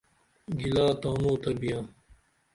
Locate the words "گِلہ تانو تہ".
0.59-1.51